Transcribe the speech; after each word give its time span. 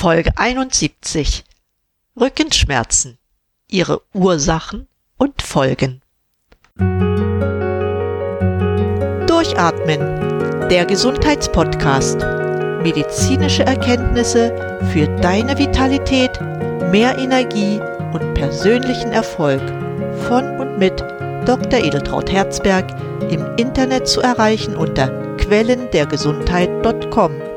Folge 0.00 0.32
71 0.34 1.44
Rückenschmerzen, 2.18 3.18
ihre 3.68 4.00
Ursachen 4.14 4.88
und 5.18 5.42
Folgen. 5.42 6.00
Durchatmen, 9.26 10.00
der 10.70 10.86
Gesundheitspodcast. 10.86 12.20
Medizinische 12.82 13.66
Erkenntnisse 13.66 14.80
für 14.90 15.06
deine 15.20 15.58
Vitalität, 15.58 16.40
mehr 16.90 17.18
Energie 17.18 17.78
und 18.14 18.32
persönlichen 18.32 19.12
Erfolg 19.12 19.60
von 20.26 20.60
und 20.60 20.78
mit 20.78 20.98
Dr. 21.44 21.78
Edeltraut 21.78 22.32
Herzberg 22.32 22.86
im 23.30 23.44
Internet 23.58 24.08
zu 24.08 24.22
erreichen 24.22 24.76
unter 24.76 25.36
quellendergesundheit.com. 25.36 27.49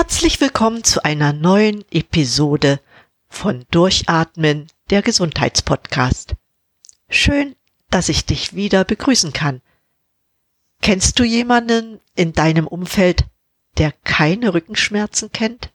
Herzlich 0.00 0.40
willkommen 0.40 0.82
zu 0.82 1.04
einer 1.04 1.34
neuen 1.34 1.84
Episode 1.90 2.80
von 3.28 3.66
Durchatmen, 3.70 4.66
der 4.88 5.02
Gesundheitspodcast. 5.02 6.36
Schön, 7.10 7.54
dass 7.90 8.08
ich 8.08 8.24
dich 8.24 8.54
wieder 8.54 8.84
begrüßen 8.84 9.34
kann. 9.34 9.60
Kennst 10.80 11.18
du 11.18 11.24
jemanden 11.24 12.00
in 12.14 12.32
deinem 12.32 12.66
Umfeld, 12.66 13.26
der 13.76 13.92
keine 13.92 14.54
Rückenschmerzen 14.54 15.32
kennt? 15.32 15.70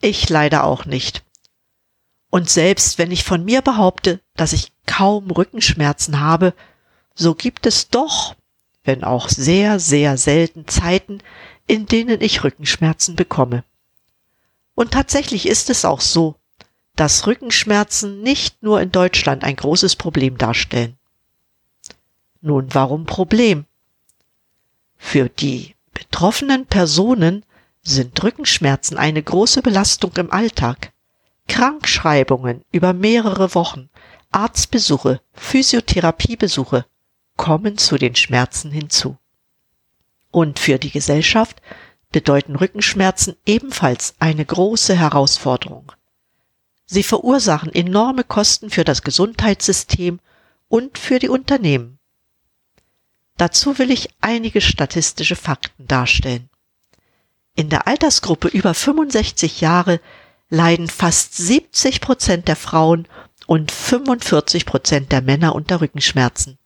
Ich 0.00 0.28
leider 0.28 0.64
auch 0.64 0.84
nicht. 0.84 1.24
Und 2.30 2.50
selbst 2.50 2.98
wenn 2.98 3.12
ich 3.12 3.22
von 3.22 3.44
mir 3.44 3.62
behaupte, 3.62 4.20
dass 4.34 4.52
ich 4.52 4.72
kaum 4.86 5.30
Rückenschmerzen 5.30 6.18
habe, 6.18 6.52
so 7.14 7.36
gibt 7.36 7.64
es 7.64 7.90
doch, 7.90 8.34
wenn 8.82 9.04
auch 9.04 9.28
sehr, 9.28 9.78
sehr 9.78 10.18
selten 10.18 10.66
Zeiten, 10.66 11.22
in 11.68 11.86
denen 11.86 12.20
ich 12.20 12.42
Rückenschmerzen 12.42 13.14
bekomme. 13.14 13.62
Und 14.74 14.90
tatsächlich 14.92 15.46
ist 15.46 15.70
es 15.70 15.84
auch 15.84 16.00
so, 16.00 16.34
dass 16.96 17.26
Rückenschmerzen 17.28 18.22
nicht 18.22 18.62
nur 18.62 18.80
in 18.80 18.90
Deutschland 18.90 19.44
ein 19.44 19.54
großes 19.54 19.94
Problem 19.94 20.36
darstellen. 20.38 20.96
Nun, 22.40 22.74
warum 22.74 23.06
Problem? 23.06 23.66
Für 24.96 25.28
die 25.28 25.76
betroffenen 25.92 26.66
Personen 26.66 27.44
sind 27.82 28.22
Rückenschmerzen 28.22 28.96
eine 28.96 29.22
große 29.22 29.62
Belastung 29.62 30.12
im 30.16 30.32
Alltag. 30.32 30.92
Krankschreibungen 31.48 32.64
über 32.72 32.92
mehrere 32.92 33.54
Wochen, 33.54 33.88
Arztbesuche, 34.30 35.20
Physiotherapiebesuche 35.34 36.84
kommen 37.36 37.78
zu 37.78 37.96
den 37.96 38.14
Schmerzen 38.14 38.70
hinzu. 38.70 39.16
Und 40.30 40.58
für 40.58 40.78
die 40.78 40.90
Gesellschaft 40.90 41.60
bedeuten 42.10 42.56
Rückenschmerzen 42.56 43.36
ebenfalls 43.46 44.14
eine 44.18 44.44
große 44.44 44.96
Herausforderung. 44.96 45.92
Sie 46.86 47.02
verursachen 47.02 47.74
enorme 47.74 48.24
Kosten 48.24 48.70
für 48.70 48.84
das 48.84 49.02
Gesundheitssystem 49.02 50.20
und 50.68 50.98
für 50.98 51.18
die 51.18 51.28
Unternehmen. 51.28 51.98
Dazu 53.36 53.78
will 53.78 53.90
ich 53.90 54.08
einige 54.20 54.60
statistische 54.60 55.36
Fakten 55.36 55.86
darstellen. 55.86 56.48
In 57.54 57.68
der 57.68 57.86
Altersgruppe 57.86 58.48
über 58.48 58.72
65 58.72 59.60
Jahre 59.60 60.00
leiden 60.48 60.88
fast 60.88 61.36
70 61.36 62.00
Prozent 62.00 62.48
der 62.48 62.56
Frauen 62.56 63.06
und 63.46 63.70
45 63.70 64.64
Prozent 64.64 65.12
der 65.12 65.22
Männer 65.22 65.54
unter 65.54 65.80
Rückenschmerzen. 65.80 66.58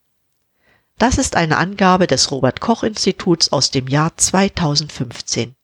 Das 1.03 1.19
ist 1.19 1.35
eine 1.35 1.57
Angabe 1.57 2.07
des 2.07 2.31
Robert 2.31 2.61
Koch 2.61 2.85
Instituts 2.85 3.51
aus 3.51 3.73
dem 3.73 3.89
Jahr 3.89 4.17
2015. 4.17 5.57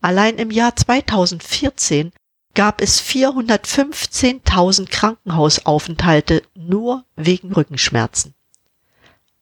Allein 0.00 0.38
im 0.38 0.50
Jahr 0.50 0.74
2014 0.74 2.10
gab 2.52 2.80
es 2.80 3.00
415.000 3.00 4.90
Krankenhausaufenthalte 4.90 6.42
nur 6.56 7.04
wegen 7.14 7.52
Rückenschmerzen. 7.52 8.34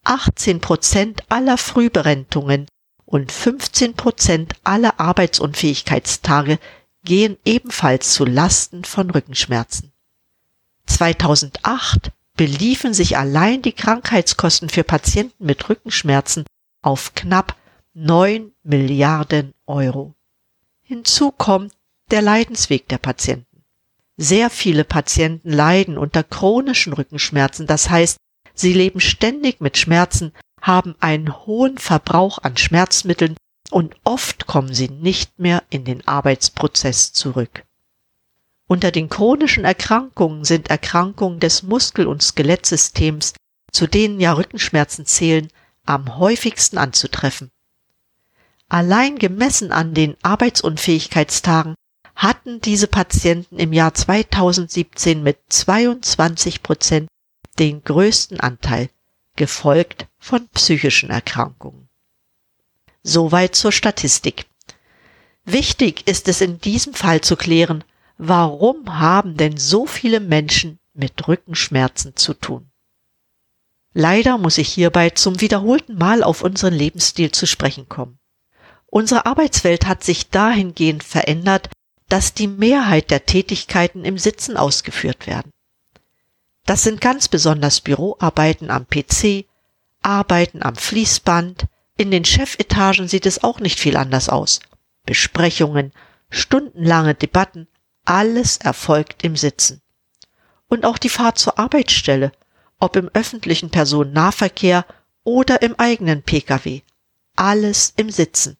18 0.05 0.61
Prozent 0.61 1.23
aller 1.31 1.57
Frühberentungen 1.57 2.67
und 3.07 3.33
15 3.33 3.95
Prozent 3.95 4.53
aller 4.65 5.01
Arbeitsunfähigkeitstage 5.01 6.59
gehen 7.05 7.39
ebenfalls 7.47 8.13
zu 8.13 8.27
Lasten 8.27 8.85
von 8.85 9.11
Rückenschmerzen. 9.11 9.93
2008 10.85 12.13
beliefen 12.37 12.95
sich 12.95 13.17
allein 13.17 13.63
die 13.63 13.73
Krankheitskosten 13.73 14.69
für 14.69 14.85
Patienten 14.85 15.45
mit 15.45 15.69
Rückenschmerzen 15.69 16.45
auf 16.83 17.15
knapp 17.15 17.57
9 17.95 18.53
Milliarden 18.65 19.55
Euro. 19.67 20.15
Hinzu 20.83 21.31
kommt 21.31 21.73
der 22.11 22.23
Leidensweg 22.23 22.89
der 22.89 22.99
Patienten. 22.99 23.63
Sehr 24.17 24.51
viele 24.51 24.85
Patienten 24.85 25.51
leiden 25.51 25.99
unter 25.99 26.23
chronischen 26.23 26.93
Rückenschmerzen, 26.93 27.67
das 27.67 27.91
heißt, 27.91 28.17
sie 28.55 28.73
leben 28.73 29.01
ständig 29.01 29.61
mit 29.61 29.77
Schmerzen, 29.77 30.33
haben 30.61 30.95
einen 31.01 31.47
hohen 31.47 31.79
Verbrauch 31.79 32.39
an 32.39 32.57
Schmerzmitteln 32.57 33.37
und 33.71 33.97
oft 34.05 34.47
kommen 34.47 34.73
sie 34.73 34.89
nicht 34.89 35.39
mehr 35.39 35.63
in 35.71 35.85
den 35.85 36.07
Arbeitsprozess 36.07 37.13
zurück. 37.13 37.64
Unter 38.67 38.91
den 38.91 39.09
chronischen 39.09 39.65
Erkrankungen 39.65 40.45
sind 40.45 40.71
Erkrankungen 40.71 41.39
des 41.39 41.63
Muskel- 41.63 42.07
und 42.07 42.23
Skelettsystems, 42.23 43.35
zu 43.73 43.87
denen 43.87 44.21
ja 44.21 44.33
Rückenschmerzen 44.33 45.05
zählen, 45.05 45.49
am 45.85 46.17
häufigsten 46.17 46.79
anzutreffen. 46.79 47.51
Allein 48.69 49.19
gemessen 49.19 49.71
an 49.71 49.93
den 49.93 50.17
Arbeitsunfähigkeitstagen 50.23 51.75
hatten 52.17 52.61
diese 52.61 52.87
Patienten 52.87 53.59
im 53.59 53.73
Jahr 53.73 53.93
2017 53.93 55.23
mit 55.23 55.39
22 55.49 56.63
Prozent 56.63 57.09
den 57.59 57.85
größten 57.85 58.41
Anteil, 58.41 58.89
gefolgt 59.37 60.07
von 60.19 60.49
psychischen 60.49 61.11
Erkrankungen. 61.11 61.89
Soweit 63.03 63.55
zur 63.55 63.73
Statistik. 63.73 64.47
Wichtig 65.45 66.07
ist 66.09 66.29
es 66.29 66.41
in 66.41 66.61
diesem 66.61 66.95
Fall 66.95 67.21
zu 67.21 67.37
klären, 67.37 67.85
warum 68.19 68.99
haben 68.99 69.37
denn 69.37 69.57
so 69.57 69.87
viele 69.87 70.21
Menschen 70.21 70.79
mit 70.93 71.27
Rückenschmerzen 71.27 72.17
zu 72.17 72.35
tun? 72.35 72.71
Leider 73.93 74.39
muss 74.39 74.59
ich 74.59 74.69
hierbei 74.69 75.11
zum 75.11 75.41
wiederholten 75.41 75.97
Mal 75.97 76.23
auf 76.23 76.43
unseren 76.43 76.75
Lebensstil 76.75 77.31
zu 77.31 77.47
sprechen 77.47 77.89
kommen. 77.89 78.19
Unsere 78.87 79.27
Arbeitswelt 79.27 79.87
hat 79.87 80.05
sich 80.05 80.31
dahingehend 80.31 81.05
verändert, 81.05 81.71
dass 82.09 82.35
die 82.35 82.49
Mehrheit 82.49 83.11
der 83.11 83.27
Tätigkeiten 83.27 84.05
im 84.05 84.19
Sitzen 84.19 84.57
ausgeführt 84.57 85.27
werden. 85.27 85.51
Das 86.67 86.83
sind 86.83 87.01
ganz 87.01 87.29
besonders 87.29 87.81
Büroarbeiten 87.81 88.71
am 88.71 88.87
PC, 88.87 89.47
Arbeiten 90.03 90.63
am 90.63 90.77
Fließband, 90.77 91.67
in 91.97 92.11
den 92.11 92.25
Chefetagen 92.25 93.07
sieht 93.07 93.27
es 93.27 93.45
auch 93.45 93.61
nicht 93.61 93.79
viel 93.79 93.97
anders 93.97 94.29
aus. 94.29 94.61
Besprechungen, 95.07 95.93
stundenlange 96.31 97.15
Debatten, 97.15 97.69
alles 98.05 98.57
erfolgt 98.59 99.25
im 99.25 99.37
Sitzen. 99.37 99.81
Und 100.69 100.85
auch 100.85 100.99
die 100.99 101.09
Fahrt 101.09 101.39
zur 101.39 101.59
Arbeitsstelle, 101.59 102.33
ob 102.79 102.97
im 102.97 103.11
öffentlichen 103.15 103.71
Personennahverkehr 103.71 104.87
oder 105.23 105.63
im 105.63 105.79
eigenen 105.79 106.23
Pkw, 106.23 106.83
alles 107.37 107.95
im 107.97 108.11
Sitzen. 108.11 108.57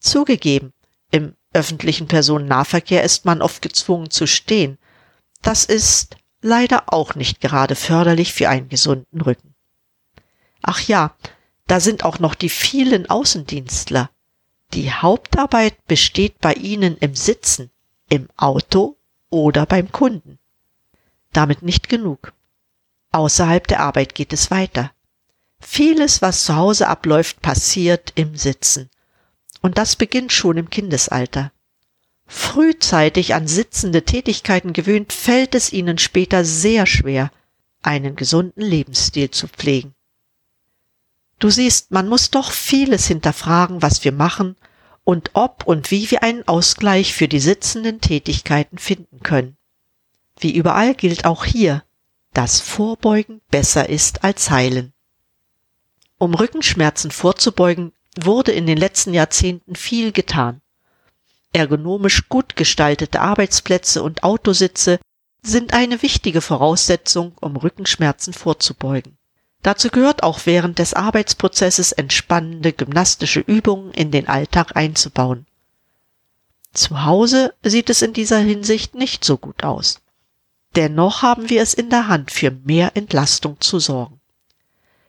Zugegeben, 0.00 0.72
im 1.10 1.34
öffentlichen 1.52 2.08
Personennahverkehr 2.08 3.02
ist 3.02 3.24
man 3.24 3.42
oft 3.42 3.62
gezwungen 3.62 4.10
zu 4.10 4.26
stehen. 4.26 4.78
Das 5.42 5.64
ist 5.64 6.16
leider 6.40 6.92
auch 6.92 7.14
nicht 7.14 7.40
gerade 7.40 7.74
förderlich 7.74 8.32
für 8.32 8.48
einen 8.48 8.68
gesunden 8.68 9.20
Rücken. 9.20 9.54
Ach 10.62 10.80
ja, 10.80 11.14
da 11.66 11.80
sind 11.80 12.04
auch 12.04 12.18
noch 12.18 12.34
die 12.34 12.48
vielen 12.48 13.08
Außendienstler. 13.08 14.10
Die 14.74 14.92
Hauptarbeit 14.92 15.86
besteht 15.86 16.38
bei 16.40 16.54
ihnen 16.54 16.96
im 16.98 17.14
Sitzen, 17.14 17.70
im 18.08 18.28
Auto 18.36 18.96
oder 19.30 19.66
beim 19.66 19.92
Kunden. 19.92 20.38
Damit 21.32 21.62
nicht 21.62 21.88
genug. 21.88 22.32
Außerhalb 23.12 23.66
der 23.66 23.80
Arbeit 23.80 24.14
geht 24.14 24.32
es 24.32 24.50
weiter. 24.50 24.92
Vieles, 25.60 26.22
was 26.22 26.44
zu 26.44 26.56
Hause 26.56 26.88
abläuft, 26.88 27.42
passiert 27.42 28.12
im 28.14 28.36
Sitzen. 28.36 28.90
Und 29.60 29.78
das 29.78 29.96
beginnt 29.96 30.32
schon 30.32 30.56
im 30.56 30.70
Kindesalter. 30.70 31.52
Frühzeitig 32.26 33.34
an 33.34 33.48
sitzende 33.48 34.04
Tätigkeiten 34.04 34.72
gewöhnt, 34.72 35.12
fällt 35.12 35.54
es 35.54 35.72
ihnen 35.72 35.98
später 35.98 36.44
sehr 36.44 36.86
schwer, 36.86 37.30
einen 37.82 38.16
gesunden 38.16 38.62
Lebensstil 38.62 39.30
zu 39.30 39.48
pflegen. 39.48 39.94
Du 41.38 41.50
siehst, 41.50 41.90
man 41.90 42.08
muss 42.08 42.30
doch 42.30 42.52
vieles 42.52 43.06
hinterfragen, 43.06 43.80
was 43.80 44.04
wir 44.04 44.12
machen 44.12 44.56
und 45.08 45.30
ob 45.32 45.66
und 45.66 45.90
wie 45.90 46.10
wir 46.10 46.22
einen 46.22 46.46
Ausgleich 46.46 47.14
für 47.14 47.28
die 47.28 47.40
sitzenden 47.40 48.02
Tätigkeiten 48.02 48.76
finden 48.76 49.20
können. 49.22 49.56
Wie 50.38 50.54
überall 50.54 50.94
gilt 50.94 51.24
auch 51.24 51.46
hier, 51.46 51.82
dass 52.34 52.60
Vorbeugen 52.60 53.40
besser 53.50 53.88
ist 53.88 54.22
als 54.22 54.50
Heilen. 54.50 54.92
Um 56.18 56.34
Rückenschmerzen 56.34 57.10
vorzubeugen, 57.10 57.94
wurde 58.20 58.52
in 58.52 58.66
den 58.66 58.76
letzten 58.76 59.14
Jahrzehnten 59.14 59.76
viel 59.76 60.12
getan. 60.12 60.60
Ergonomisch 61.54 62.28
gut 62.28 62.54
gestaltete 62.54 63.22
Arbeitsplätze 63.22 64.02
und 64.02 64.24
Autositze 64.24 65.00
sind 65.40 65.72
eine 65.72 66.02
wichtige 66.02 66.42
Voraussetzung, 66.42 67.32
um 67.40 67.56
Rückenschmerzen 67.56 68.34
vorzubeugen. 68.34 69.16
Dazu 69.62 69.88
gehört 69.88 70.22
auch 70.22 70.40
während 70.44 70.78
des 70.78 70.94
Arbeitsprozesses 70.94 71.92
entspannende 71.92 72.72
gymnastische 72.72 73.40
Übungen 73.40 73.92
in 73.92 74.10
den 74.10 74.28
Alltag 74.28 74.76
einzubauen. 74.76 75.46
Zu 76.72 77.04
Hause 77.04 77.54
sieht 77.62 77.90
es 77.90 78.02
in 78.02 78.12
dieser 78.12 78.38
Hinsicht 78.38 78.94
nicht 78.94 79.24
so 79.24 79.36
gut 79.36 79.64
aus. 79.64 80.00
Dennoch 80.76 81.22
haben 81.22 81.50
wir 81.50 81.62
es 81.62 81.74
in 81.74 81.90
der 81.90 82.08
Hand, 82.08 82.30
für 82.30 82.50
mehr 82.50 82.96
Entlastung 82.96 83.60
zu 83.60 83.78
sorgen. 83.78 84.20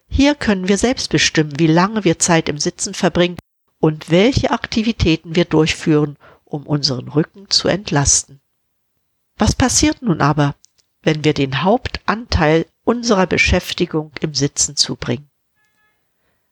Hier 0.07 0.33
können 0.33 0.67
wir 0.67 0.77
selbst 0.77 1.09
bestimmen, 1.11 1.59
wie 1.59 1.67
lange 1.67 2.03
wir 2.03 2.17
Zeit 2.17 2.49
im 2.49 2.57
Sitzen 2.57 2.93
verbringen 2.93 3.37
und 3.79 4.09
welche 4.09 4.51
Aktivitäten 4.51 5.35
wir 5.35 5.45
durchführen, 5.45 6.17
um 6.43 6.65
unseren 6.65 7.07
Rücken 7.07 7.49
zu 7.49 7.67
entlasten. 7.67 8.41
Was 9.37 9.53
passiert 9.53 10.01
nun 10.01 10.21
aber, 10.21 10.55
wenn 11.03 11.23
wir 11.23 11.33
den 11.33 11.61
Hauptanteil 11.61 12.65
unserer 12.89 13.27
Beschäftigung 13.27 14.11
im 14.19 14.33
Sitzen 14.33 14.75
zubringen? 14.75 15.29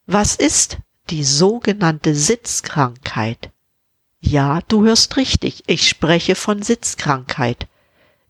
Was 0.06 0.36
ist 0.36 0.78
die 1.10 1.24
sogenannte 1.24 2.14
Sitzkrankheit? 2.14 3.50
Ja, 4.20 4.62
du 4.68 4.84
hörst 4.84 5.18
richtig, 5.18 5.64
ich 5.66 5.90
spreche 5.90 6.36
von 6.36 6.62
Sitzkrankheit. 6.62 7.68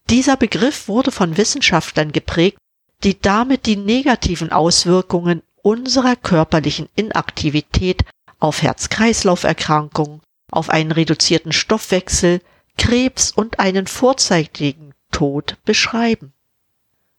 Dieser 0.09 0.37
Begriff 0.37 0.87
wurde 0.87 1.11
von 1.11 1.35
Wissenschaftlern 1.35 2.13
geprägt, 2.13 2.57
die 3.03 3.19
damit 3.19 3.65
die 3.65 3.75
negativen 3.75 4.53
Auswirkungen 4.53 5.43
unserer 5.61 6.15
körperlichen 6.15 6.87
Inaktivität 6.95 8.05
auf 8.39 8.61
Herz-Kreislauf-Erkrankungen, 8.61 10.21
auf 10.49 10.69
einen 10.69 10.93
reduzierten 10.93 11.51
Stoffwechsel, 11.51 12.39
Krebs 12.77 13.31
und 13.31 13.59
einen 13.59 13.85
vorzeitigen 13.85 14.93
Tod 15.11 15.57
beschreiben. 15.65 16.31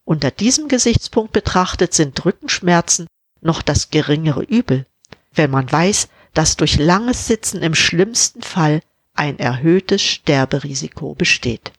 Unter 0.08 0.31
diesem 0.31 0.69
Gesichtspunkt 0.69 1.34
betrachtet 1.34 1.93
sind 1.93 2.25
Rückenschmerzen 2.25 3.08
noch 3.43 3.60
das 3.60 3.90
geringere 3.90 4.43
Übel, 4.43 4.87
wenn 5.34 5.50
man 5.50 5.70
weiß, 5.70 6.08
dass 6.32 6.56
durch 6.56 6.78
langes 6.78 7.26
Sitzen 7.26 7.60
im 7.62 7.75
schlimmsten 7.75 8.40
Fall 8.40 8.81
ein 9.12 9.38
erhöhtes 9.38 10.00
Sterberisiko 10.00 11.14
besteht. 11.14 11.72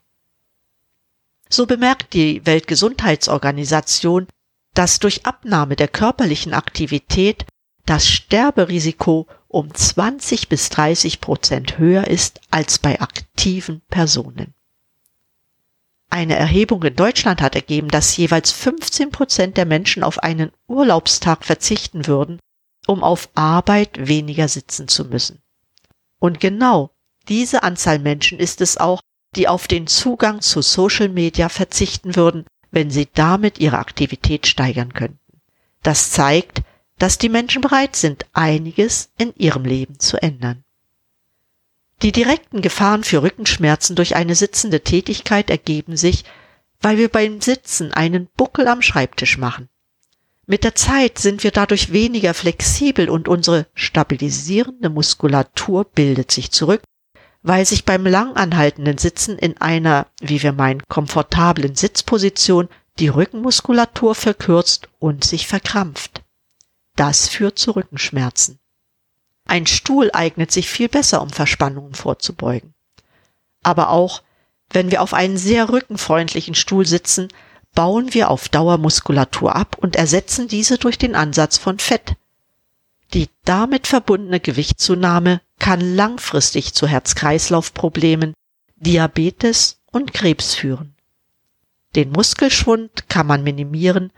So 1.50 1.66
bemerkt 1.66 2.14
die 2.14 2.46
Weltgesundheitsorganisation, 2.46 4.28
dass 4.76 5.00
durch 5.00 5.26
Abnahme 5.26 5.76
der 5.76 5.88
körperlichen 5.88 6.54
Aktivität 6.54 7.48
das 7.88 8.08
Sterberisiko 8.08 9.26
um 9.48 9.74
20 9.74 10.50
bis 10.50 10.70
30 10.70 11.20
Prozent 11.20 11.80
höher 11.80 12.06
ist 12.06 12.42
als 12.52 12.78
bei 12.78 13.02
aktiven 13.02 13.82
Personen. 13.90 14.54
Eine 16.10 16.36
Erhebung 16.36 16.82
in 16.84 16.96
Deutschland 16.96 17.42
hat 17.42 17.56
ergeben, 17.56 17.90
dass 17.90 18.18
jeweils 18.18 18.52
15 18.52 19.12
Prozent 19.12 19.58
der 19.58 19.66
Menschen 19.66 20.04
auf 20.04 20.20
einen 20.20 20.52
Urlaubstag 20.68 21.46
verzichten 21.46 22.08
würden, 22.08 22.40
um 22.88 23.04
auf 23.04 23.30
Arbeit 23.36 24.08
weniger 24.08 24.48
sitzen 24.48 24.88
zu 24.88 25.06
müssen. 25.06 25.42
Und 26.20 26.40
genau 26.40 26.92
diese 27.28 27.62
Anzahl 27.62 28.00
Menschen 28.00 28.40
ist 28.40 28.62
es 28.62 28.78
auch, 28.78 29.02
die 29.36 29.48
auf 29.48 29.68
den 29.68 29.86
Zugang 29.86 30.42
zu 30.42 30.64
Social 30.64 31.10
Media 31.10 31.50
verzichten 31.50 32.16
würden, 32.16 32.46
wenn 32.72 32.90
sie 32.90 33.08
damit 33.14 33.60
ihre 33.60 33.78
Aktivität 33.78 34.48
steigern 34.48 34.94
könnten. 34.94 35.20
Das 35.84 36.10
zeigt, 36.10 36.64
dass 36.98 37.20
die 37.20 37.30
Menschen 37.30 37.62
bereit 37.62 37.96
sind, 37.96 38.26
einiges 38.34 39.12
in 39.18 39.34
ihrem 39.36 39.64
Leben 39.64 40.00
zu 40.00 40.22
ändern. 40.22 40.64
Die 42.02 42.12
direkten 42.14 42.62
Gefahren 42.62 43.04
für 43.04 43.24
Rückenschmerzen 43.24 43.96
durch 43.96 44.16
eine 44.16 44.36
sitzende 44.36 44.82
Tätigkeit 44.82 45.50
ergeben 45.50 45.98
sich, 45.98 46.24
weil 46.80 46.98
wir 46.98 47.10
beim 47.10 47.42
Sitzen 47.42 47.92
einen 47.92 48.28
Buckel 48.38 48.68
am 48.68 48.82
Schreibtisch 48.82 49.38
machen. 49.38 49.68
Mit 50.46 50.64
der 50.64 50.76
Zeit 50.76 51.20
sind 51.20 51.44
wir 51.44 51.52
dadurch 51.52 51.92
weniger 51.92 52.34
flexibel 52.34 53.10
und 53.10 53.28
unsere 53.28 53.68
stabilisierende 53.76 54.90
Muskulatur 54.90 55.84
bildet 55.84 56.32
sich 56.32 56.52
zurück, 56.52 56.82
weil 57.44 57.66
sich 57.66 57.86
beim 57.86 58.06
langanhaltenden 58.06 58.98
Sitzen 58.98 59.38
in 59.38 59.58
einer, 59.58 60.08
wie 60.22 60.42
wir 60.42 60.54
meinen, 60.54 60.82
komfortablen 60.88 61.76
Sitzposition 61.76 62.68
die 62.98 63.10
Rückenmuskulatur 63.10 64.16
verkürzt 64.16 64.90
und 65.00 65.24
sich 65.24 65.48
verkrampft. 65.48 66.24
Das 66.96 67.30
führt 67.30 67.60
zu 67.60 67.72
Rückenschmerzen. 67.72 68.60
Ein 69.50 69.66
Stuhl 69.66 70.12
eignet 70.14 70.52
sich 70.52 70.70
viel 70.70 70.90
besser, 70.90 71.24
um 71.24 71.32
Verspannungen 71.32 71.96
vorzubeugen. 71.96 72.76
Aber 73.64 73.90
auch, 73.90 74.22
wenn 74.70 74.92
wir 74.92 75.02
auf 75.02 75.16
einen 75.16 75.38
sehr 75.38 75.70
rückenfreundlichen 75.70 76.54
Stuhl 76.54 76.86
sitzen, 76.86 77.30
bauen 77.74 78.14
wir 78.14 78.30
auf 78.30 78.48
Dauer 78.48 78.78
Muskulatur 78.78 79.56
ab 79.56 79.76
und 79.80 79.96
ersetzen 79.96 80.48
diese 80.48 80.78
durch 80.78 81.00
den 81.00 81.16
Ansatz 81.16 81.58
von 81.58 81.80
Fett. 81.80 82.14
Die 83.16 83.28
damit 83.44 83.88
verbundene 83.88 84.40
Gewichtszunahme 84.40 85.42
kann 85.58 85.82
langfristig 85.96 86.76
zu 86.76 86.86
Herz-Kreislauf-Problemen, 86.86 88.36
Diabetes 88.76 89.80
und 89.92 90.14
Krebs 90.14 90.54
führen. 90.54 90.94
Den 91.96 92.12
Muskelschwund 92.12 93.10
kann 93.10 93.26
man 93.26 93.44
minimieren, 93.44 94.14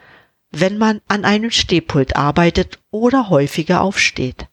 wenn 0.51 0.77
man 0.77 0.99
an 1.07 1.23
einem 1.23 1.51
Stehpult 1.51 2.17
arbeitet 2.17 2.79
oder 2.91 3.29
häufiger 3.29 3.79
aufsteht. 3.79 4.47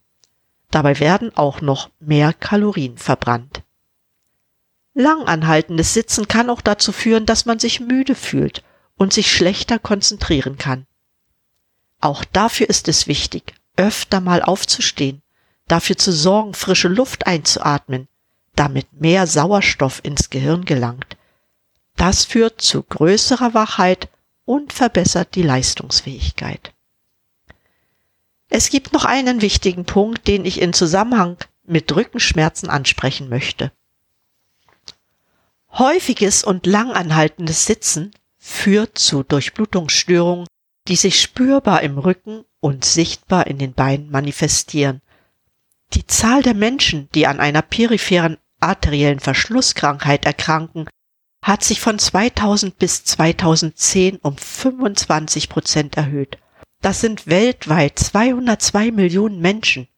Dabei 0.70 1.00
werden 1.00 1.34
auch 1.36 1.60
noch 1.60 1.90
mehr 1.98 2.32
Kalorien 2.32 2.98
verbrannt. 2.98 3.62
Langanhaltendes 4.94 5.94
Sitzen 5.94 6.28
kann 6.28 6.50
auch 6.50 6.60
dazu 6.60 6.92
führen, 6.92 7.24
dass 7.24 7.46
man 7.46 7.58
sich 7.58 7.80
müde 7.80 8.14
fühlt 8.14 8.62
und 8.96 9.12
sich 9.12 9.32
schlechter 9.32 9.78
konzentrieren 9.78 10.58
kann. 10.58 10.86
Auch 12.00 12.24
dafür 12.24 12.68
ist 12.68 12.88
es 12.88 13.06
wichtig, 13.06 13.54
öfter 13.76 14.20
mal 14.20 14.42
aufzustehen, 14.42 15.22
dafür 15.68 15.96
zu 15.96 16.12
sorgen, 16.12 16.54
frische 16.54 16.88
Luft 16.88 17.26
einzuatmen, 17.26 18.08
damit 18.56 18.92
mehr 19.00 19.26
Sauerstoff 19.26 20.00
ins 20.02 20.30
Gehirn 20.30 20.64
gelangt. 20.64 21.16
Das 21.96 22.24
führt 22.24 22.60
zu 22.60 22.82
größerer 22.82 23.54
Wachheit 23.54 24.08
und 24.44 24.72
verbessert 24.72 25.34
die 25.34 25.42
Leistungsfähigkeit. 25.42 26.72
Es 28.48 28.70
gibt 28.70 28.92
noch 28.92 29.04
einen 29.04 29.42
wichtigen 29.42 29.84
Punkt, 29.84 30.26
den 30.26 30.44
ich 30.44 30.60
in 30.60 30.72
Zusammenhang 30.72 31.36
mit 31.64 31.94
Rückenschmerzen 31.94 32.70
ansprechen 32.70 33.28
möchte. 33.28 33.72
Häufiges 35.72 36.44
und 36.44 36.66
langanhaltendes 36.66 37.66
Sitzen 37.66 38.12
führt 38.38 38.98
zu 38.98 39.22
Durchblutungsstörungen, 39.22 40.46
die 40.88 40.96
sich 40.96 41.20
spürbar 41.20 41.82
im 41.82 41.98
Rücken 41.98 42.44
und 42.60 42.84
sichtbar 42.84 43.46
in 43.46 43.58
den 43.58 43.74
Beinen 43.74 44.10
manifestieren. 44.10 45.02
Die 45.92 46.06
Zahl 46.06 46.42
der 46.42 46.54
Menschen, 46.54 47.08
die 47.14 47.26
an 47.26 47.40
einer 47.40 47.62
peripheren 47.62 48.38
arteriellen 48.60 49.20
Verschlusskrankheit 49.20 50.24
erkranken, 50.24 50.88
hat 51.42 51.62
sich 51.62 51.80
von 51.80 51.98
2000 51.98 52.78
bis 52.78 53.04
2010 53.04 54.16
um 54.16 54.36
25 54.36 55.48
Prozent 55.48 55.96
erhöht. 55.96 56.38
Das 56.80 57.00
sind 57.00 57.26
weltweit 57.26 57.98
202 57.98 58.92
Millionen 58.92 59.40
Menschen. 59.40 59.88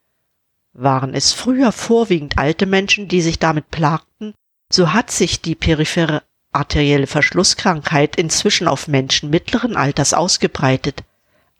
Waren 0.73 1.15
es 1.15 1.33
früher 1.33 1.73
vorwiegend 1.73 2.39
alte 2.39 2.67
Menschen, 2.67 3.09
die 3.09 3.21
sich 3.21 3.39
damit 3.39 3.71
plagten, 3.71 4.35
so 4.73 4.93
hat 4.93 5.11
sich 5.11 5.43
die 5.43 5.55
periphere 5.55 6.23
arterielle 6.53 7.07
Verschlusskrankheit 7.07 8.17
inzwischen 8.17 8.67
auf 8.67 8.89
Menschen 8.89 9.31
mittleren 9.31 9.77
Alters 9.77 10.15
ausgebreitet. 10.15 11.05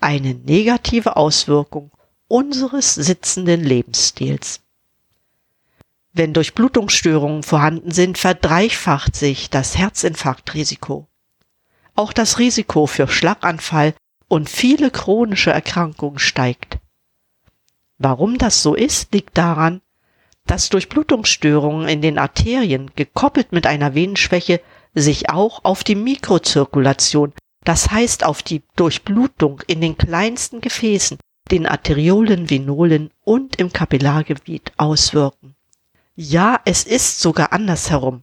Eine 0.01 0.35
negative 0.35 1.17
Auswirkung 1.17 1.91
unseres 2.29 2.95
sitzenden 2.95 3.63
Lebensstils. 3.63 4.61
Wenn 6.13 6.33
Durchblutungsstörungen 6.33 7.43
vorhanden 7.43 7.93
sind, 7.93 8.19
verdreifacht 8.19 9.15
sich 9.15 9.51
das 9.51 9.77
Herzinfarktrisiko. 9.77 11.07
Auch 11.95 12.13
das 12.13 12.39
Risiko 12.39 12.87
für 12.87 13.07
Schlaganfall 13.07 13.95
und 14.31 14.49
viele 14.49 14.93
chronische 14.93 15.51
Erkrankungen 15.51 16.21
steigt. 16.21 16.79
Warum 17.99 18.39
das 18.39 18.63
so 18.63 18.75
ist, 18.75 19.13
liegt 19.13 19.37
daran, 19.37 19.83
dass 20.47 20.69
Durchblutungsstörungen 20.69 21.89
in 21.89 22.01
den 22.01 22.17
Arterien 22.17 22.93
gekoppelt 22.95 23.51
mit 23.51 23.67
einer 23.67 23.95
Venenschwäche 23.95 24.61
sich 24.95 25.31
auch 25.31 25.65
auf 25.65 25.83
die 25.83 25.97
Mikrozirkulation, 25.97 27.33
das 27.65 27.91
heißt 27.91 28.25
auf 28.25 28.43
die 28.43 28.63
Durchblutung 28.77 29.63
in 29.67 29.81
den 29.81 29.99
kleinsten 29.99 30.61
Gefäßen, 30.61 31.19
den 31.51 31.67
Arteriolen, 31.67 32.49
Venolen 32.49 33.11
und 33.25 33.57
im 33.57 33.73
Kapillargebiet 33.73 34.73
auswirken. 34.77 35.57
Ja, 36.15 36.61
es 36.65 36.85
ist 36.85 37.21
sogar 37.21 37.53
andersherum. 37.53 38.23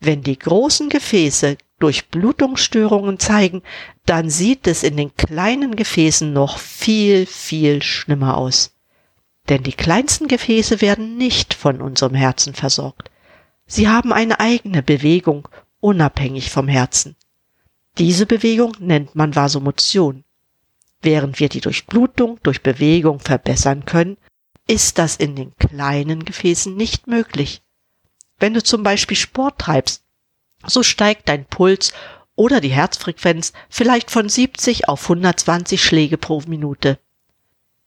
Wenn 0.00 0.22
die 0.22 0.38
großen 0.38 0.90
Gefäße 0.90 1.56
Durchblutungsstörungen 1.84 3.18
zeigen, 3.18 3.62
dann 4.06 4.30
sieht 4.30 4.66
es 4.66 4.82
in 4.82 4.96
den 4.96 5.14
kleinen 5.16 5.76
Gefäßen 5.76 6.32
noch 6.32 6.56
viel, 6.56 7.26
viel 7.26 7.82
schlimmer 7.82 8.38
aus. 8.38 8.74
Denn 9.50 9.62
die 9.62 9.74
kleinsten 9.74 10.26
Gefäße 10.26 10.80
werden 10.80 11.18
nicht 11.18 11.52
von 11.52 11.82
unserem 11.82 12.14
Herzen 12.14 12.54
versorgt. 12.54 13.10
Sie 13.66 13.86
haben 13.86 14.14
eine 14.14 14.40
eigene 14.40 14.82
Bewegung, 14.82 15.46
unabhängig 15.80 16.50
vom 16.50 16.68
Herzen. 16.68 17.16
Diese 17.98 18.24
Bewegung 18.24 18.74
nennt 18.78 19.14
man 19.14 19.36
Vasomotion. 19.36 20.24
Während 21.02 21.38
wir 21.38 21.50
die 21.50 21.60
Durchblutung 21.60 22.40
durch 22.42 22.62
Bewegung 22.62 23.20
verbessern 23.20 23.84
können, 23.84 24.16
ist 24.66 24.96
das 24.96 25.16
in 25.16 25.36
den 25.36 25.54
kleinen 25.56 26.24
Gefäßen 26.24 26.74
nicht 26.74 27.08
möglich. 27.08 27.60
Wenn 28.38 28.54
du 28.54 28.62
zum 28.62 28.82
Beispiel 28.82 29.18
Sport 29.18 29.58
treibst, 29.58 30.03
so 30.66 30.82
steigt 30.82 31.28
dein 31.28 31.44
Puls 31.44 31.92
oder 32.36 32.60
die 32.60 32.70
Herzfrequenz 32.70 33.52
vielleicht 33.68 34.10
von 34.10 34.28
70 34.28 34.88
auf 34.88 35.02
120 35.04 35.82
Schläge 35.82 36.18
pro 36.18 36.42
Minute. 36.46 36.98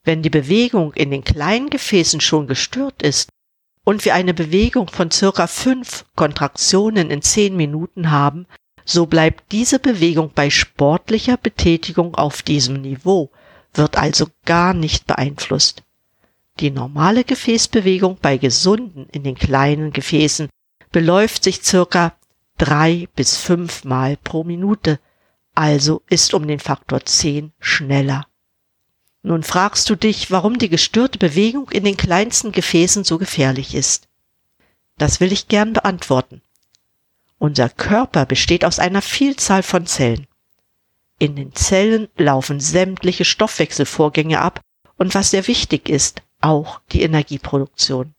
Wenn 0.03 0.21
die 0.21 0.29
Bewegung 0.29 0.93
in 0.93 1.11
den 1.11 1.23
kleinen 1.23 1.69
Gefäßen 1.69 2.21
schon 2.21 2.47
gestört 2.47 3.01
ist 3.01 3.29
und 3.83 4.05
wir 4.05 4.13
eine 4.13 4.33
Bewegung 4.33 4.87
von 4.87 5.11
circa 5.11 5.47
fünf 5.47 6.05
Kontraktionen 6.15 7.11
in 7.11 7.21
zehn 7.21 7.55
Minuten 7.57 8.09
haben, 8.09 8.47
so 8.85 9.05
bleibt 9.05 9.51
diese 9.51 9.79
Bewegung 9.79 10.31
bei 10.33 10.49
sportlicher 10.49 11.35
Betätigung 11.35 12.15
auf 12.15 12.41
diesem 12.41 12.81
Niveau, 12.81 13.31
wird 13.73 13.97
also 13.97 14.27
gar 14.45 14.73
nicht 14.73 15.07
beeinflusst. 15.07 15.83
Die 16.61 16.71
normale 16.71 17.23
Gefäßbewegung 17.25 18.17
bei 18.21 18.37
Gesunden 18.37 19.07
in 19.11 19.23
den 19.23 19.35
kleinen 19.35 19.91
Gefäßen 19.91 20.49
beläuft 20.91 21.43
sich 21.43 21.61
circa 21.63 22.15
drei 22.57 23.07
bis 23.15 23.37
fünfmal 23.37 24.17
pro 24.17 24.43
Minute, 24.43 24.99
also 25.55 26.01
ist 26.09 26.33
um 26.33 26.47
den 26.47 26.59
Faktor 26.59 27.05
10 27.05 27.53
schneller. 27.59 28.27
Nun 29.23 29.43
fragst 29.43 29.89
du 29.89 29.95
dich, 29.95 30.31
warum 30.31 30.57
die 30.57 30.69
gestörte 30.69 31.17
Bewegung 31.17 31.69
in 31.71 31.83
den 31.83 31.97
kleinsten 31.97 32.51
Gefäßen 32.51 33.03
so 33.03 33.17
gefährlich 33.17 33.75
ist. 33.75 34.07
Das 34.97 35.19
will 35.19 35.31
ich 35.31 35.47
gern 35.47 35.73
beantworten. 35.73 36.41
Unser 37.39 37.69
Körper 37.69 38.25
besteht 38.25 38.65
aus 38.65 38.79
einer 38.79 39.01
Vielzahl 39.01 39.63
von 39.63 39.85
Zellen. 39.85 40.27
In 41.19 41.35
den 41.35 41.53
Zellen 41.53 42.07
laufen 42.17 42.59
sämtliche 42.59 43.25
Stoffwechselvorgänge 43.25 44.39
ab 44.39 44.61
und 44.97 45.15
was 45.15 45.31
sehr 45.31 45.47
wichtig 45.47 45.89
ist, 45.89 46.21
auch 46.41 46.81
die 46.91 47.01
Energieproduktion. 47.01 48.13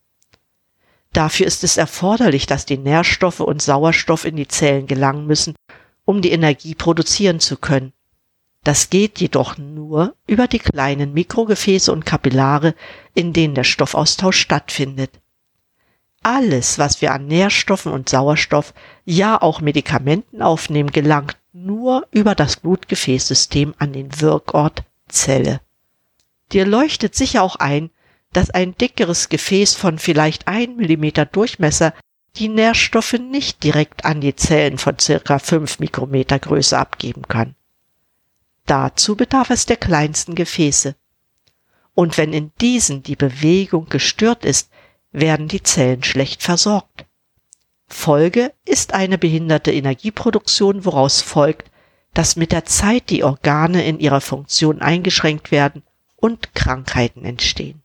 Dafür 1.13 1.47
ist 1.47 1.63
es 1.63 1.77
erforderlich, 1.77 2.45
dass 2.45 2.65
die 2.65 2.77
Nährstoffe 2.77 3.39
und 3.39 3.61
Sauerstoff 3.61 4.25
in 4.25 4.35
die 4.35 4.47
Zellen 4.47 4.87
gelangen 4.87 5.25
müssen, 5.25 5.55
um 6.05 6.21
die 6.21 6.31
Energie 6.31 6.75
produzieren 6.75 7.39
zu 7.39 7.57
können. 7.57 7.93
Das 8.63 8.89
geht 8.89 9.19
jedoch 9.19 9.57
nur 9.57 10.15
über 10.27 10.47
die 10.47 10.59
kleinen 10.59 11.13
Mikrogefäße 11.13 11.91
und 11.91 12.05
Kapillare, 12.05 12.75
in 13.15 13.33
denen 13.33 13.55
der 13.55 13.63
Stoffaustausch 13.63 14.39
stattfindet. 14.39 15.19
Alles, 16.21 16.77
was 16.77 17.01
wir 17.01 17.13
an 17.13 17.27
Nährstoffen 17.27 17.93
und 17.93 18.09
Sauerstoff, 18.09 18.73
ja 19.05 19.41
auch 19.41 19.61
Medikamenten 19.61 20.41
aufnehmen, 20.41 20.91
gelangt 20.91 21.37
nur 21.53 22.07
über 22.11 22.35
das 22.35 22.57
Blutgefäßsystem 22.57 23.73
an 23.77 23.93
den 23.93 24.19
Wirkort 24.19 24.83
Zelle. 25.07 25.61
Dir 26.51 26.65
leuchtet 26.65 27.15
sicher 27.15 27.41
auch 27.41 27.55
ein, 27.55 27.89
dass 28.33 28.49
ein 28.49 28.75
dickeres 28.75 29.29
Gefäß 29.29 29.75
von 29.75 29.97
vielleicht 29.97 30.47
ein 30.47 30.75
Millimeter 30.75 31.25
Durchmesser 31.25 31.93
die 32.35 32.47
Nährstoffe 32.47 33.13
nicht 33.13 33.63
direkt 33.63 34.05
an 34.05 34.21
die 34.21 34.35
Zellen 34.35 34.77
von 34.77 34.99
circa 34.99 35.39
fünf 35.39 35.79
Mikrometer 35.79 36.39
Größe 36.39 36.77
abgeben 36.77 37.23
kann. 37.27 37.55
Dazu 38.65 39.15
bedarf 39.15 39.49
es 39.49 39.65
der 39.65 39.77
kleinsten 39.77 40.35
Gefäße. 40.35 40.95
Und 41.95 42.17
wenn 42.17 42.33
in 42.33 42.51
diesen 42.61 43.01
die 43.01 43.15
Bewegung 43.15 43.89
gestört 43.89 44.45
ist, 44.45 44.69
werden 45.11 45.47
die 45.47 45.63
Zellen 45.63 46.03
schlecht 46.03 46.43
versorgt. 46.43 47.05
Folge 47.87 48.53
ist 48.65 48.93
eine 48.93 49.17
behinderte 49.17 49.73
Energieproduktion, 49.73 50.85
woraus 50.85 51.21
folgt, 51.21 51.71
dass 52.13 52.35
mit 52.35 52.51
der 52.51 52.65
Zeit 52.65 53.09
die 53.09 53.23
Organe 53.23 53.85
in 53.85 53.99
ihrer 53.99 54.21
Funktion 54.21 54.81
eingeschränkt 54.81 55.51
werden 55.51 55.83
und 56.15 56.53
Krankheiten 56.53 57.25
entstehen. 57.25 57.81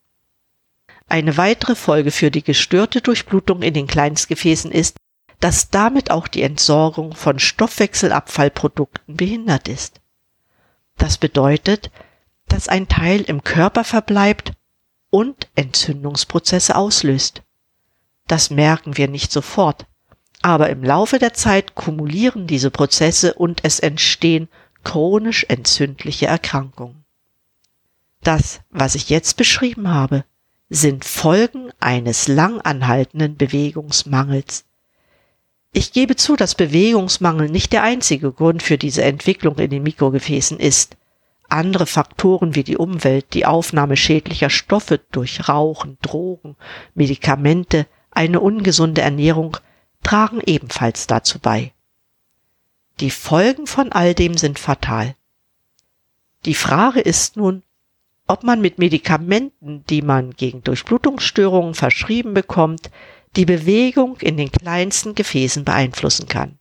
Eine 1.07 1.37
weitere 1.37 1.75
Folge 1.75 2.11
für 2.11 2.31
die 2.31 2.43
gestörte 2.43 3.01
Durchblutung 3.01 3.63
in 3.63 3.75
den 3.75 3.87
Kleinstgefäßen 3.87 4.73
ist, 4.73 4.97
dass 5.41 5.71
damit 5.71 6.11
auch 6.11 6.29
die 6.29 6.43
Entsorgung 6.43 7.15
von 7.15 7.39
Stoffwechselabfallprodukten 7.39 9.17
behindert 9.17 9.69
ist. 9.69 10.01
Das 10.97 11.19
bedeutet, 11.19 11.91
dass 12.49 12.69
ein 12.69 12.89
Teil 12.89 13.23
im 13.23 13.45
Körper 13.45 13.85
verbleibt 13.85 14.53
und 15.11 15.49
Entzündungsprozesse 15.55 16.77
auslöst. 16.77 17.43
Das 18.27 18.51
merken 18.51 18.97
wir 18.97 19.09
nicht 19.09 19.33
sofort, 19.33 19.87
aber 20.41 20.71
im 20.71 20.83
Laufe 20.83 21.19
der 21.19 21.35
Zeit 21.35 21.75
kumulieren 21.75 22.47
diese 22.47 22.71
Prozesse 22.71 23.35
und 23.35 23.65
es 23.65 23.81
entstehen 23.81 24.49
chronisch 24.83 25.45
entzündliche 25.49 26.27
Erkrankungen. 26.27 27.05
Das, 28.23 28.61
was 28.71 28.95
ich 28.95 29.11
jetzt 29.11 29.37
beschrieben 29.37 29.89
habe, 29.89 30.25
sind 30.75 31.05
Folgen 31.05 31.71
eines 31.81 32.29
lang 32.29 32.61
anhaltenden 32.61 33.37
Bewegungsmangels. 33.37 34.65
Ich 35.73 35.93
gebe 35.93 36.17
zu, 36.17 36.37
dass 36.37 36.55
Bewegungsmangel 36.55 37.49
nicht 37.49 37.73
der 37.73 37.83
einzige 37.83 38.33
Grund 38.33 38.63
für 38.63 38.79
diese 38.79 39.03
Entwicklung 39.03 39.59
in 39.59 39.71
den 39.71 39.83
Mikrogefäßen 39.83 40.59
ist. 40.59 40.97
Andere 41.49 41.87
Faktoren 41.87 42.55
wie 42.55 42.65
die 42.65 42.77
Umwelt, 42.77 43.35
die 43.35 43.47
Aufnahme 43.47 43.97
schädlicher 43.97 44.51
Stoffe 44.51 45.01
durch 45.11 45.49
Rauchen, 45.49 45.99
Drogen, 46.01 46.57
Medikamente, 46.95 47.87
eine 48.11 48.41
ungesunde 48.41 49.01
Ernährung 49.03 49.57
tragen 50.03 50.41
ebenfalls 50.45 51.07
dazu 51.07 51.39
bei. 51.39 51.73
Die 53.01 53.11
Folgen 53.11 53.67
von 53.67 53.91
all 53.91 54.15
dem 54.15 54.37
sind 54.37 54.59
fatal. 54.59 55.17
Die 56.45 56.55
Frage 56.55 57.01
ist 57.01 57.37
nun, 57.37 57.63
ob 58.27 58.43
man 58.43 58.61
mit 58.61 58.79
Medikamenten, 58.79 59.85
die 59.87 60.03
man 60.03 60.33
gegen 60.33 60.63
Durchblutungsstörungen 60.63 61.75
verschrieben 61.75 62.35
bekommt, 62.35 62.91
die 63.37 63.45
Bewegung 63.45 64.19
in 64.21 64.37
den 64.37 64.51
kleinsten 64.51 65.15
Gefäßen 65.15 65.65
beeinflussen 65.65 66.29
kann. 66.29 66.59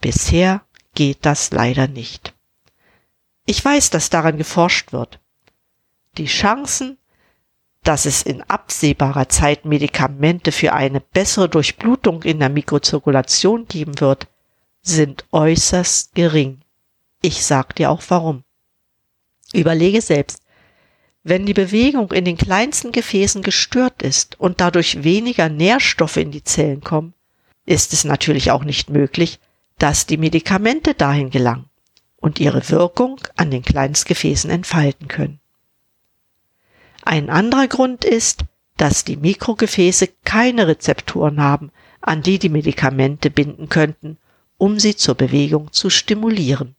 Bisher 0.00 0.62
geht 0.94 1.18
das 1.26 1.50
leider 1.50 1.88
nicht. 1.88 2.34
Ich 3.46 3.64
weiß, 3.64 3.90
dass 3.90 4.10
daran 4.10 4.38
geforscht 4.38 4.92
wird. 4.92 5.20
Die 6.16 6.26
Chancen, 6.26 6.98
dass 7.82 8.06
es 8.06 8.22
in 8.22 8.42
absehbarer 8.42 9.28
Zeit 9.28 9.64
Medikamente 9.64 10.52
für 10.52 10.72
eine 10.72 11.00
bessere 11.00 11.48
Durchblutung 11.48 12.22
in 12.22 12.38
der 12.38 12.48
Mikrozirkulation 12.48 13.66
geben 13.66 14.00
wird, 14.00 14.26
sind 14.82 15.24
äußerst 15.32 16.14
gering. 16.14 16.62
Ich 17.22 17.44
sag 17.44 17.74
dir 17.74 17.90
auch 17.90 18.02
warum. 18.08 18.44
Überlege 19.52 20.00
selbst, 20.00 20.42
wenn 21.22 21.44
die 21.44 21.54
Bewegung 21.54 22.12
in 22.12 22.24
den 22.24 22.36
kleinsten 22.36 22.92
Gefäßen 22.92 23.42
gestört 23.42 24.02
ist 24.02 24.40
und 24.40 24.60
dadurch 24.60 25.04
weniger 25.04 25.48
Nährstoffe 25.48 26.16
in 26.16 26.30
die 26.30 26.44
Zellen 26.44 26.80
kommen, 26.80 27.12
ist 27.66 27.92
es 27.92 28.04
natürlich 28.04 28.50
auch 28.50 28.64
nicht 28.64 28.88
möglich, 28.88 29.38
dass 29.78 30.06
die 30.06 30.16
Medikamente 30.16 30.94
dahin 30.94 31.30
gelangen 31.30 31.66
und 32.16 32.40
ihre 32.40 32.68
Wirkung 32.70 33.20
an 33.36 33.50
den 33.50 33.62
Kleinstgefäßen 33.62 34.50
entfalten 34.50 35.08
können. 35.08 35.40
Ein 37.02 37.30
anderer 37.30 37.66
Grund 37.66 38.04
ist, 38.04 38.44
dass 38.76 39.04
die 39.04 39.16
Mikrogefäße 39.16 40.08
keine 40.24 40.68
Rezeptoren 40.68 41.40
haben, 41.40 41.70
an 42.00 42.22
die 42.22 42.38
die 42.38 42.48
Medikamente 42.48 43.30
binden 43.30 43.68
könnten, 43.68 44.16
um 44.56 44.78
sie 44.78 44.96
zur 44.96 45.14
Bewegung 45.14 45.72
zu 45.72 45.90
stimulieren. 45.90 46.76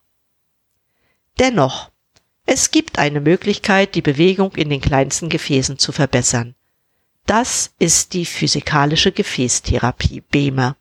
Dennoch 1.40 1.91
es 2.54 2.70
gibt 2.70 3.00
eine 3.00 3.22
Möglichkeit, 3.22 3.96
die 3.96 4.02
Bewegung 4.02 4.52
in 4.56 4.70
den 4.70 4.82
kleinsten 4.82 5.30
Gefäßen 5.30 5.78
zu 5.78 5.94
verbessern. 5.94 6.54
Das 7.26 7.72
ist 7.80 8.12
die 8.12 8.26
physikalische 8.26 9.14
Gefäßtherapie 9.14 10.20
BEMA. 10.20 10.76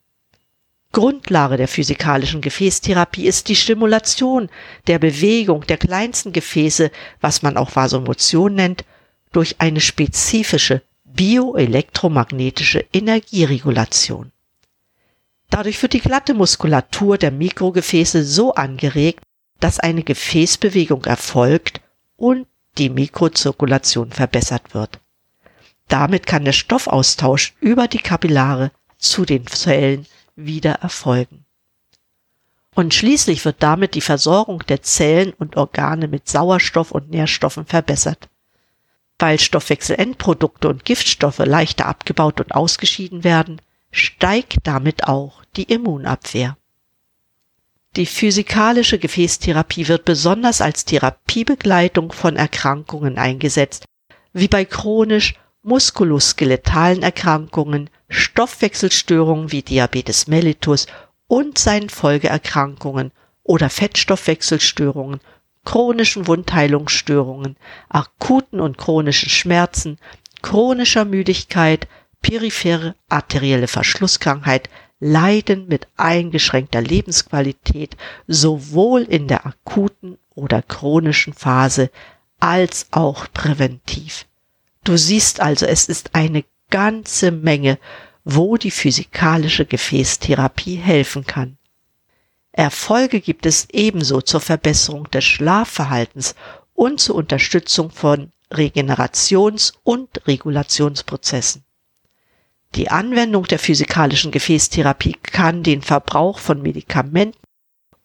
Grundlage 0.90 1.56
der 1.58 1.68
physikalischen 1.68 2.40
Gefäßtherapie 2.40 3.24
ist 3.24 3.46
die 3.46 3.54
Stimulation 3.54 4.48
der 4.88 4.98
Bewegung 4.98 5.64
der 5.64 5.76
kleinsten 5.76 6.32
Gefäße, 6.32 6.90
was 7.20 7.42
man 7.42 7.56
auch 7.56 7.76
Vasomotion 7.76 8.52
nennt, 8.52 8.84
durch 9.30 9.60
eine 9.60 9.80
spezifische 9.80 10.82
bioelektromagnetische 11.04 12.84
Energieregulation. 12.92 14.32
Dadurch 15.50 15.80
wird 15.80 15.92
die 15.92 16.00
glatte 16.00 16.34
Muskulatur 16.34 17.16
der 17.16 17.30
Mikrogefäße 17.30 18.24
so 18.24 18.54
angeregt, 18.54 19.22
dass 19.60 19.78
eine 19.78 20.02
Gefäßbewegung 20.02 21.04
erfolgt 21.04 21.80
und 22.16 22.46
die 22.78 22.90
Mikrozirkulation 22.90 24.10
verbessert 24.10 24.74
wird. 24.74 25.00
Damit 25.88 26.26
kann 26.26 26.44
der 26.44 26.52
Stoffaustausch 26.52 27.54
über 27.60 27.88
die 27.88 27.98
Kapillare 27.98 28.70
zu 28.98 29.24
den 29.24 29.46
Zellen 29.46 30.06
wieder 30.36 30.74
erfolgen. 30.74 31.44
Und 32.74 32.94
schließlich 32.94 33.44
wird 33.44 33.56
damit 33.62 33.94
die 33.94 34.00
Versorgung 34.00 34.64
der 34.68 34.82
Zellen 34.82 35.32
und 35.32 35.56
Organe 35.56 36.06
mit 36.06 36.28
Sauerstoff 36.28 36.92
und 36.92 37.10
Nährstoffen 37.10 37.66
verbessert. 37.66 38.28
Weil 39.18 39.38
Stoffwechselendprodukte 39.38 40.68
und 40.68 40.84
Giftstoffe 40.84 41.40
leichter 41.40 41.86
abgebaut 41.86 42.40
und 42.40 42.54
ausgeschieden 42.54 43.24
werden, 43.24 43.60
steigt 43.90 44.58
damit 44.62 45.04
auch 45.08 45.44
die 45.56 45.64
Immunabwehr. 45.64 46.56
Die 47.96 48.06
physikalische 48.06 48.98
Gefäßtherapie 48.98 49.88
wird 49.88 50.04
besonders 50.04 50.60
als 50.60 50.84
Therapiebegleitung 50.84 52.12
von 52.12 52.36
Erkrankungen 52.36 53.18
eingesetzt, 53.18 53.84
wie 54.32 54.46
bei 54.46 54.64
chronisch 54.64 55.34
muskuloskeletalen 55.62 57.02
Erkrankungen, 57.02 57.90
Stoffwechselstörungen 58.08 59.50
wie 59.52 59.62
Diabetes 59.62 60.28
mellitus 60.28 60.86
und 61.26 61.58
seinen 61.58 61.90
Folgeerkrankungen 61.90 63.10
oder 63.42 63.68
Fettstoffwechselstörungen, 63.68 65.20
chronischen 65.64 66.26
Wundheilungsstörungen, 66.26 67.56
akuten 67.88 68.60
und 68.60 68.78
chronischen 68.78 69.28
Schmerzen, 69.28 69.98
chronischer 70.42 71.04
Müdigkeit, 71.04 71.88
periphere 72.22 72.94
arterielle 73.08 73.68
Verschlusskrankheit, 73.68 74.68
Leiden 75.00 75.66
mit 75.66 75.88
eingeschränkter 75.96 76.82
Lebensqualität 76.82 77.96
sowohl 78.26 79.02
in 79.02 79.28
der 79.28 79.46
akuten 79.46 80.18
oder 80.34 80.62
chronischen 80.62 81.32
Phase 81.32 81.90
als 82.38 82.86
auch 82.90 83.26
präventiv. 83.32 84.26
Du 84.84 84.96
siehst 84.96 85.40
also, 85.40 85.66
es 85.66 85.88
ist 85.88 86.14
eine 86.14 86.44
ganze 86.70 87.30
Menge, 87.30 87.78
wo 88.24 88.56
die 88.56 88.70
physikalische 88.70 89.64
Gefäßtherapie 89.64 90.76
helfen 90.76 91.26
kann. 91.26 91.56
Erfolge 92.52 93.20
gibt 93.20 93.46
es 93.46 93.68
ebenso 93.70 94.20
zur 94.20 94.40
Verbesserung 94.40 95.10
des 95.10 95.24
Schlafverhaltens 95.24 96.34
und 96.74 97.00
zur 97.00 97.16
Unterstützung 97.16 97.90
von 97.90 98.32
Regenerations- 98.50 99.74
und 99.82 100.26
Regulationsprozessen. 100.26 101.64
Die 102.76 102.88
Anwendung 102.88 103.44
der 103.44 103.58
physikalischen 103.58 104.30
Gefäßtherapie 104.30 105.16
kann 105.22 105.62
den 105.62 105.82
Verbrauch 105.82 106.38
von 106.38 106.62
Medikamenten 106.62 107.38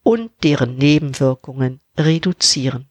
und 0.02 0.32
deren 0.44 0.76
Nebenwirkungen 0.78 1.82
reduzieren. 1.98 2.88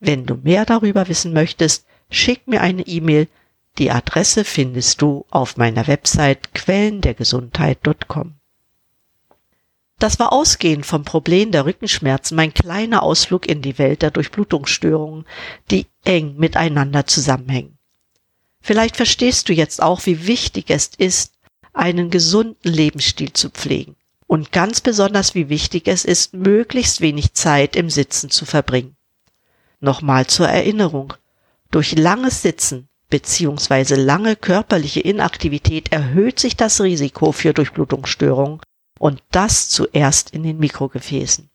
Wenn 0.00 0.26
du 0.26 0.36
mehr 0.36 0.64
darüber 0.64 1.08
wissen 1.08 1.32
möchtest, 1.32 1.86
schick 2.10 2.46
mir 2.46 2.60
eine 2.60 2.86
E-Mail. 2.86 3.28
Die 3.78 3.90
Adresse 3.90 4.44
findest 4.44 5.02
du 5.02 5.24
auf 5.30 5.56
meiner 5.56 5.86
Website 5.86 6.54
quellendergesundheit.com. 6.54 8.34
Das 9.98 10.18
war 10.18 10.32
ausgehend 10.32 10.84
vom 10.86 11.04
Problem 11.04 11.50
der 11.50 11.66
Rückenschmerzen 11.66 12.36
mein 12.36 12.52
kleiner 12.52 13.02
Ausflug 13.02 13.48
in 13.48 13.62
die 13.62 13.78
Welt 13.78 14.02
der 14.02 14.10
Durchblutungsstörungen, 14.10 15.24
die 15.70 15.86
eng 16.04 16.36
miteinander 16.36 17.06
zusammenhängen. 17.06 17.73
Vielleicht 18.66 18.96
verstehst 18.96 19.50
du 19.50 19.52
jetzt 19.52 19.82
auch, 19.82 20.06
wie 20.06 20.26
wichtig 20.26 20.70
es 20.70 20.92
ist, 20.96 21.34
einen 21.74 22.08
gesunden 22.08 22.72
Lebensstil 22.72 23.34
zu 23.34 23.50
pflegen 23.50 23.94
und 24.26 24.52
ganz 24.52 24.80
besonders, 24.80 25.34
wie 25.34 25.50
wichtig 25.50 25.86
es 25.86 26.06
ist, 26.06 26.32
möglichst 26.32 27.02
wenig 27.02 27.34
Zeit 27.34 27.76
im 27.76 27.90
Sitzen 27.90 28.30
zu 28.30 28.46
verbringen. 28.46 28.96
Nochmal 29.80 30.28
zur 30.28 30.48
Erinnerung. 30.48 31.12
Durch 31.70 31.94
langes 31.94 32.40
Sitzen 32.40 32.88
bzw. 33.10 33.96
lange 33.96 34.34
körperliche 34.34 35.00
Inaktivität 35.00 35.92
erhöht 35.92 36.40
sich 36.40 36.56
das 36.56 36.80
Risiko 36.80 37.32
für 37.32 37.52
Durchblutungsstörungen 37.52 38.60
und 38.98 39.22
das 39.30 39.68
zuerst 39.68 40.30
in 40.30 40.42
den 40.42 40.58
Mikrogefäßen. 40.58 41.50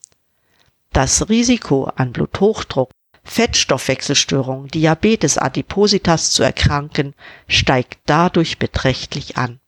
Das 0.93 1.27
Risiko 1.27 1.85
an 1.85 2.11
Bluthochdruck, 2.11 2.91
Fettstoffwechselstörungen, 3.29 4.69
Diabetes, 4.69 5.37
Adipositas 5.37 6.31
zu 6.31 6.41
erkranken, 6.41 7.13
steigt 7.47 7.99
dadurch 8.07 8.57
beträchtlich 8.57 9.37
an. 9.37 9.59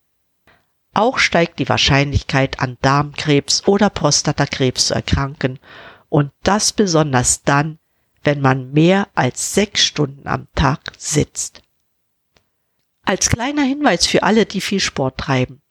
Auch 0.93 1.19
steigt 1.19 1.59
die 1.59 1.69
Wahrscheinlichkeit 1.69 2.59
an 2.59 2.77
Darmkrebs 2.81 3.67
oder 3.67 3.91
Prostatakrebs 3.91 4.87
zu 4.87 4.95
erkranken 4.95 5.59
und 6.09 6.31
das 6.43 6.73
besonders 6.73 7.43
dann, 7.43 7.77
wenn 8.23 8.41
man 8.41 8.71
mehr 8.71 9.07
als 9.13 9.53
sechs 9.53 9.83
Stunden 9.83 10.27
am 10.27 10.47
Tag 10.55 10.91
sitzt. 10.97 11.61
Als 13.03 13.29
kleiner 13.29 13.63
Hinweis 13.63 14.07
für 14.07 14.23
alle, 14.23 14.45
die 14.45 14.61
viel 14.61 14.79
Sport 14.79 15.19
treiben. 15.19 15.61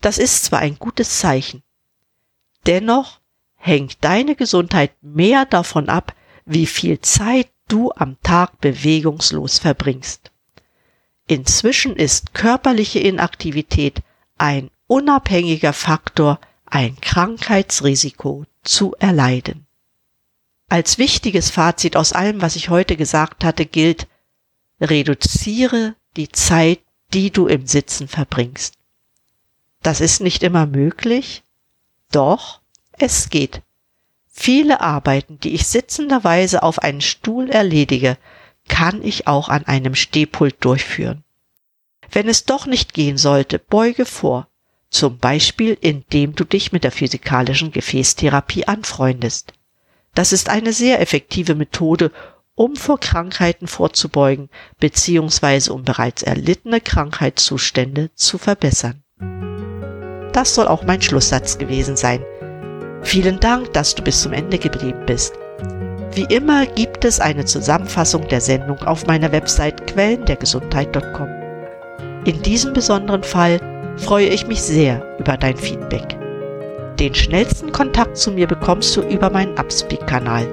Das 0.00 0.18
ist 0.18 0.44
zwar 0.44 0.60
ein 0.60 0.78
gutes 0.78 1.18
Zeichen, 1.18 1.62
dennoch 2.66 3.20
hängt 3.56 4.04
deine 4.04 4.36
Gesundheit 4.36 4.92
mehr 5.02 5.44
davon 5.44 5.88
ab, 5.88 6.14
wie 6.44 6.66
viel 6.66 7.00
Zeit 7.00 7.50
du 7.68 7.92
am 7.92 8.16
Tag 8.22 8.60
bewegungslos 8.60 9.58
verbringst. 9.58 10.30
Inzwischen 11.26 11.96
ist 11.96 12.34
körperliche 12.34 12.98
Inaktivität 12.98 14.02
ein 14.36 14.70
unabhängiger 14.86 15.72
Faktor, 15.72 16.38
ein 16.66 17.00
Krankheitsrisiko 17.00 18.44
zu 18.62 18.94
erleiden. 18.98 19.66
Als 20.68 20.98
wichtiges 20.98 21.50
Fazit 21.50 21.96
aus 21.96 22.12
allem, 22.12 22.42
was 22.42 22.56
ich 22.56 22.68
heute 22.68 22.96
gesagt 22.96 23.44
hatte, 23.44 23.64
gilt, 23.64 24.08
reduziere 24.80 25.94
die 26.16 26.28
Zeit, 26.28 26.80
die 27.12 27.30
du 27.30 27.46
im 27.46 27.66
Sitzen 27.66 28.08
verbringst. 28.08 28.74
Das 29.82 30.00
ist 30.00 30.20
nicht 30.20 30.42
immer 30.42 30.66
möglich, 30.66 31.42
doch 32.10 32.60
es 32.92 33.30
geht. 33.30 33.62
Viele 34.36 34.80
Arbeiten, 34.80 35.38
die 35.38 35.54
ich 35.54 35.68
sitzenderweise 35.68 36.64
auf 36.64 36.80
einen 36.80 37.00
Stuhl 37.00 37.48
erledige, 37.48 38.18
kann 38.68 39.00
ich 39.00 39.28
auch 39.28 39.48
an 39.48 39.64
einem 39.64 39.94
Stehpult 39.94 40.56
durchführen. 40.58 41.22
Wenn 42.10 42.28
es 42.28 42.44
doch 42.44 42.66
nicht 42.66 42.94
gehen 42.94 43.16
sollte, 43.16 43.60
beuge 43.60 44.04
vor, 44.04 44.48
zum 44.90 45.18
Beispiel 45.18 45.78
indem 45.80 46.34
du 46.34 46.42
dich 46.42 46.72
mit 46.72 46.82
der 46.82 46.90
physikalischen 46.90 47.70
Gefäßtherapie 47.70 48.66
anfreundest. 48.66 49.52
Das 50.14 50.32
ist 50.32 50.48
eine 50.48 50.72
sehr 50.72 51.00
effektive 51.00 51.54
Methode, 51.54 52.10
um 52.56 52.74
vor 52.74 52.98
Krankheiten 52.98 53.68
vorzubeugen 53.68 54.50
bzw. 54.80 55.70
um 55.70 55.84
bereits 55.84 56.24
erlittene 56.24 56.80
Krankheitszustände 56.80 58.10
zu 58.14 58.38
verbessern. 58.38 59.04
Das 60.32 60.56
soll 60.56 60.66
auch 60.66 60.82
mein 60.82 61.00
Schlusssatz 61.00 61.56
gewesen 61.56 61.96
sein. 61.96 62.24
Vielen 63.04 63.38
Dank, 63.38 63.72
dass 63.74 63.94
du 63.94 64.02
bis 64.02 64.22
zum 64.22 64.32
Ende 64.32 64.58
geblieben 64.58 65.02
bist. 65.06 65.34
Wie 66.14 66.26
immer 66.34 66.66
gibt 66.66 67.04
es 67.04 67.20
eine 67.20 67.44
Zusammenfassung 67.44 68.26
der 68.28 68.40
Sendung 68.40 68.78
auf 68.82 69.06
meiner 69.06 69.30
Website 69.30 69.86
quellendergesundheit.com. 69.86 71.28
In 72.24 72.40
diesem 72.42 72.72
besonderen 72.72 73.22
Fall 73.22 73.60
freue 73.98 74.26
ich 74.26 74.46
mich 74.46 74.62
sehr 74.62 75.04
über 75.18 75.36
dein 75.36 75.56
Feedback. 75.56 76.16
Den 76.98 77.14
schnellsten 77.14 77.70
Kontakt 77.72 78.16
zu 78.16 78.30
mir 78.32 78.46
bekommst 78.46 78.96
du 78.96 79.02
über 79.02 79.28
meinen 79.30 79.58
Upspeak-Kanal. 79.58 80.46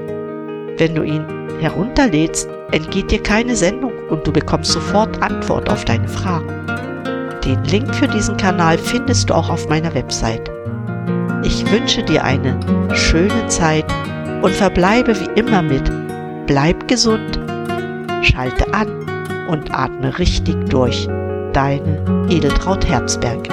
Wenn 0.78 0.96
du 0.96 1.04
ihn 1.04 1.26
herunterlädst, 1.62 2.50
entgeht 2.72 3.12
dir 3.12 3.24
keine 3.24 3.56
Sendung 3.56 3.94
und 4.10 4.28
du 4.28 4.32
bekommst 4.32 4.72
sofort 4.72 5.22
Antwort 5.22 5.70
auf 5.70 5.86
deine 5.86 6.08
Fragen. 6.08 6.66
Den 7.46 7.64
Link 7.66 7.96
für 7.96 8.08
diesen 8.08 8.36
Kanal 8.38 8.78
findest 8.78 9.30
du 9.30 9.36
auch 9.36 9.50
auf 9.50 9.70
meiner 9.70 9.94
Website. 9.94 10.51
Ich 11.44 11.70
wünsche 11.72 12.04
dir 12.04 12.24
eine 12.24 12.60
schöne 12.94 13.48
Zeit 13.48 13.86
und 14.42 14.54
verbleibe 14.54 15.16
wie 15.20 15.40
immer 15.40 15.62
mit 15.62 15.92
Bleib 16.48 16.88
gesund, 16.88 17.40
schalte 18.22 18.74
an 18.74 18.90
und 19.50 19.74
atme 19.74 20.18
richtig 20.20 20.56
durch. 20.70 21.08
Deine 21.54 22.28
Edeltraut 22.30 22.86
Herzberg. 22.88 23.48